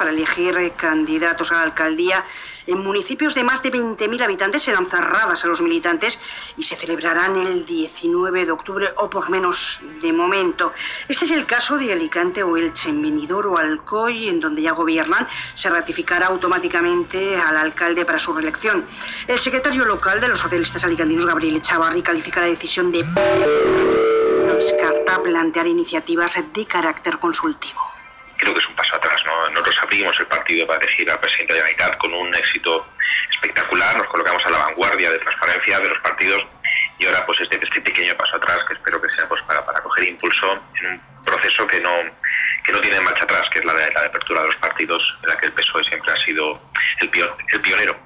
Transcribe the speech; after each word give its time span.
Para 0.00 0.12
elegir 0.12 0.56
eh, 0.56 0.72
candidatos 0.74 1.52
a 1.52 1.56
la 1.56 1.62
alcaldía 1.64 2.24
en 2.66 2.78
municipios 2.78 3.34
de 3.34 3.44
más 3.44 3.62
de 3.62 3.70
20.000 3.70 4.22
habitantes 4.22 4.62
serán 4.62 4.86
cerradas 4.86 5.44
a 5.44 5.46
los 5.46 5.60
militantes 5.60 6.18
y 6.56 6.62
se 6.62 6.74
celebrarán 6.76 7.36
el 7.36 7.66
19 7.66 8.46
de 8.46 8.50
octubre 8.50 8.88
o 8.96 9.10
por 9.10 9.28
menos 9.28 9.78
de 10.00 10.10
momento. 10.10 10.72
Este 11.06 11.26
es 11.26 11.32
el 11.32 11.44
caso 11.44 11.76
de 11.76 11.92
Alicante 11.92 12.42
o 12.42 12.56
Elche, 12.56 12.88
en 12.88 13.02
Benidorm 13.02 13.52
o 13.52 13.58
Alcoy, 13.58 14.30
en 14.30 14.40
donde 14.40 14.62
ya 14.62 14.72
gobiernan, 14.72 15.28
se 15.54 15.68
ratificará 15.68 16.28
automáticamente 16.28 17.36
al 17.36 17.58
alcalde 17.58 18.06
para 18.06 18.18
su 18.18 18.32
reelección. 18.32 18.86
El 19.26 19.38
secretario 19.38 19.84
local 19.84 20.18
de 20.18 20.28
los 20.28 20.40
socialistas 20.40 20.82
alicantinos, 20.82 21.26
Gabriel 21.26 21.56
Echavarri, 21.56 22.00
califica 22.00 22.40
la 22.40 22.46
decisión 22.46 22.90
de 22.90 23.02
no 23.02 24.54
descarta 24.54 25.22
plantear 25.22 25.66
iniciativas 25.66 26.38
de 26.54 26.64
carácter 26.64 27.18
consultivo 27.18 27.89
creo 28.40 28.54
que 28.54 28.60
es 28.60 28.66
un 28.66 28.74
paso 28.74 28.96
atrás. 28.96 29.22
¿no? 29.24 29.50
Nosotros 29.50 29.76
abrimos 29.82 30.16
el 30.18 30.26
partido 30.26 30.66
para 30.66 30.82
elegir 30.82 31.10
al 31.10 31.20
presidente 31.20 31.54
de 31.54 31.60
la 31.60 31.98
con 31.98 32.12
un 32.12 32.34
éxito 32.34 32.86
espectacular, 33.32 33.96
nos 33.96 34.08
colocamos 34.08 34.44
a 34.44 34.50
la 34.50 34.58
vanguardia 34.58 35.10
de 35.10 35.18
transparencia 35.18 35.80
de 35.80 35.88
los 35.88 35.98
partidos 36.00 36.46
y 36.98 37.06
ahora 37.06 37.24
pues 37.26 37.40
este, 37.40 37.56
este 37.62 37.80
pequeño 37.80 38.14
paso 38.16 38.36
atrás 38.36 38.58
que 38.66 38.74
espero 38.74 39.00
que 39.00 39.08
sea 39.16 39.28
pues 39.28 39.42
para, 39.44 39.64
para 39.64 39.80
coger 39.82 40.08
impulso 40.08 40.58
en 40.80 40.86
un 40.86 41.24
proceso 41.24 41.66
que 41.66 41.80
no 41.80 41.90
que 42.64 42.72
no 42.72 42.80
tiene 42.80 43.00
marcha 43.00 43.24
atrás, 43.24 43.48
que 43.50 43.58
es 43.60 43.64
la 43.64 43.74
de 43.74 43.90
la 43.92 44.00
de 44.02 44.06
apertura 44.08 44.42
de 44.42 44.48
los 44.48 44.56
partidos, 44.56 45.02
en 45.22 45.28
la 45.28 45.36
que 45.38 45.46
el 45.46 45.52
PSOE 45.52 45.84
siempre 45.84 46.12
ha 46.12 46.24
sido 46.24 46.60
el, 47.00 47.08
pion, 47.08 47.30
el 47.48 47.60
pionero. 47.60 47.96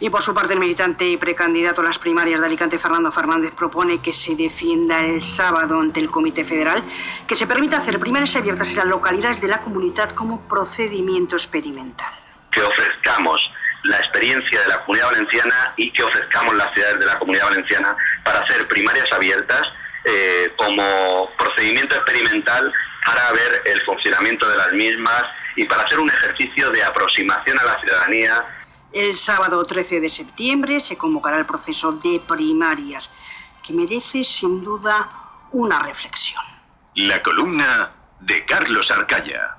Y 0.00 0.10
por 0.10 0.22
su 0.22 0.32
parte, 0.32 0.54
el 0.54 0.60
militante 0.60 1.04
y 1.04 1.16
precandidato 1.16 1.80
a 1.80 1.84
las 1.84 1.98
primarias 1.98 2.40
de 2.40 2.46
Alicante, 2.46 2.78
Fernando 2.78 3.10
Fernández, 3.10 3.52
propone 3.54 4.00
que 4.00 4.12
se 4.12 4.36
defienda 4.36 5.00
el 5.04 5.22
sábado 5.24 5.80
ante 5.80 5.98
el 6.00 6.08
Comité 6.10 6.44
Federal 6.44 6.84
que 7.26 7.34
se 7.34 7.46
permita 7.46 7.78
hacer 7.78 7.98
primarias 7.98 8.36
abiertas 8.36 8.70
en 8.70 8.76
las 8.76 8.86
localidades 8.86 9.40
de 9.40 9.48
la 9.48 9.60
comunidad 9.60 10.10
como 10.10 10.46
procedimiento 10.48 11.36
experimental. 11.36 12.12
Que 12.50 12.62
ofrezcamos 12.62 13.40
la 13.84 13.98
experiencia 13.98 14.60
de 14.60 14.68
la 14.68 14.84
comunidad 14.84 15.06
valenciana 15.06 15.72
y 15.76 15.90
que 15.92 16.02
ofrezcamos 16.02 16.54
las 16.54 16.72
ciudades 16.74 17.00
de 17.00 17.06
la 17.06 17.18
comunidad 17.18 17.46
valenciana 17.46 17.96
para 18.24 18.40
hacer 18.40 18.66
primarias 18.68 19.06
abiertas 19.12 19.62
eh, 20.04 20.52
como 20.56 21.28
procedimiento 21.36 21.94
experimental 21.96 22.72
para 23.04 23.32
ver 23.32 23.62
el 23.64 23.80
funcionamiento 23.82 24.48
de 24.48 24.56
las 24.56 24.72
mismas 24.72 25.24
y 25.56 25.64
para 25.64 25.82
hacer 25.82 25.98
un 25.98 26.08
ejercicio 26.08 26.70
de 26.70 26.84
aproximación 26.84 27.58
a 27.58 27.64
la 27.64 27.80
ciudadanía 27.80 28.44
el 28.92 29.16
sábado 29.16 29.64
13 29.64 30.00
de 30.00 30.08
septiembre 30.08 30.80
se 30.80 30.96
convocará 30.96 31.38
el 31.38 31.46
proceso 31.46 31.92
de 31.92 32.20
primarias, 32.26 33.10
que 33.62 33.72
merece 33.72 34.24
sin 34.24 34.64
duda 34.64 35.08
una 35.52 35.78
reflexión. 35.80 36.42
La 36.94 37.22
columna 37.22 37.90
de 38.20 38.44
Carlos 38.44 38.90
Arcaya. 38.90 39.56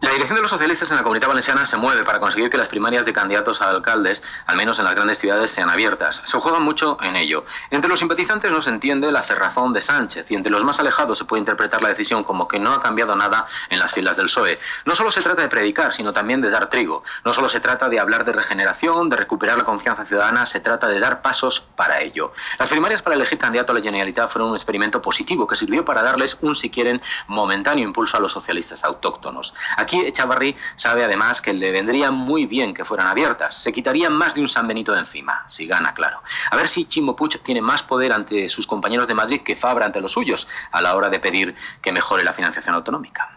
La 0.00 0.10
dirección 0.10 0.36
de 0.36 0.42
los 0.42 0.50
socialistas 0.50 0.90
en 0.90 0.98
la 0.98 1.02
comunidad 1.02 1.28
valenciana 1.28 1.64
se 1.64 1.78
mueve 1.78 2.04
para 2.04 2.20
conseguir 2.20 2.50
que 2.50 2.58
las 2.58 2.68
primarias 2.68 3.06
de 3.06 3.14
candidatos 3.14 3.62
a 3.62 3.70
alcaldes, 3.70 4.22
al 4.44 4.54
menos 4.54 4.78
en 4.78 4.84
las 4.84 4.94
grandes 4.94 5.18
ciudades, 5.18 5.50
sean 5.50 5.70
abiertas. 5.70 6.20
Se 6.24 6.38
juega 6.38 6.58
mucho 6.58 6.98
en 7.00 7.16
ello. 7.16 7.46
Entre 7.70 7.88
los 7.88 7.98
simpatizantes 7.98 8.52
no 8.52 8.60
se 8.60 8.68
entiende 8.68 9.10
la 9.10 9.22
cerrazón 9.22 9.72
de 9.72 9.80
Sánchez 9.80 10.30
y 10.30 10.34
entre 10.34 10.52
los 10.52 10.62
más 10.64 10.78
alejados 10.78 11.16
se 11.16 11.24
puede 11.24 11.40
interpretar 11.40 11.80
la 11.80 11.88
decisión 11.88 12.24
como 12.24 12.46
que 12.46 12.58
no 12.58 12.72
ha 12.72 12.80
cambiado 12.80 13.16
nada 13.16 13.46
en 13.70 13.78
las 13.78 13.94
filas 13.94 14.18
del 14.18 14.26
PSOE. 14.26 14.60
No 14.84 14.94
solo 14.94 15.10
se 15.10 15.22
trata 15.22 15.40
de 15.40 15.48
predicar, 15.48 15.94
sino 15.94 16.12
también 16.12 16.42
de 16.42 16.50
dar 16.50 16.68
trigo. 16.68 17.02
No 17.24 17.32
solo 17.32 17.48
se 17.48 17.60
trata 17.60 17.88
de 17.88 17.98
hablar 17.98 18.26
de 18.26 18.32
regeneración, 18.32 19.08
de 19.08 19.16
recuperar 19.16 19.56
la 19.56 19.64
confianza 19.64 20.04
ciudadana, 20.04 20.44
se 20.44 20.60
trata 20.60 20.88
de 20.88 21.00
dar 21.00 21.22
pasos 21.22 21.65
para 21.76 22.00
ello. 22.00 22.32
Las 22.58 22.68
primarias 22.68 23.02
para 23.02 23.14
elegir 23.14 23.38
candidato 23.38 23.72
a 23.72 23.74
la 23.74 23.82
Generalitat 23.82 24.30
fueron 24.30 24.50
un 24.50 24.56
experimento 24.56 25.00
positivo 25.02 25.46
que 25.46 25.56
sirvió 25.56 25.84
para 25.84 26.02
darles 26.02 26.36
un, 26.40 26.56
si 26.56 26.70
quieren, 26.70 27.00
momentáneo 27.28 27.84
impulso 27.84 28.16
a 28.16 28.20
los 28.20 28.32
socialistas 28.32 28.82
autóctonos. 28.82 29.54
Aquí 29.76 30.00
Echavarri 30.00 30.56
sabe 30.76 31.04
además 31.04 31.40
que 31.40 31.52
le 31.52 31.70
vendría 31.70 32.10
muy 32.10 32.46
bien 32.46 32.74
que 32.74 32.84
fueran 32.84 33.06
abiertas. 33.06 33.62
Se 33.62 33.72
quitarían 33.72 34.12
más 34.12 34.34
de 34.34 34.40
un 34.40 34.48
San 34.48 34.66
Benito 34.66 34.92
de 34.92 35.00
encima, 35.00 35.44
si 35.48 35.66
gana, 35.66 35.94
claro. 35.94 36.22
A 36.50 36.56
ver 36.56 36.68
si 36.68 36.86
Chimo 36.86 37.14
tiene 37.42 37.60
más 37.60 37.82
poder 37.82 38.12
ante 38.12 38.48
sus 38.48 38.66
compañeros 38.66 39.08
de 39.08 39.14
Madrid 39.14 39.42
que 39.42 39.56
Fabra 39.56 39.86
ante 39.86 40.00
los 40.00 40.12
suyos 40.12 40.46
a 40.70 40.80
la 40.80 40.94
hora 40.94 41.08
de 41.08 41.20
pedir 41.20 41.54
que 41.82 41.92
mejore 41.92 42.24
la 42.24 42.32
financiación 42.32 42.74
autonómica. 42.74 43.30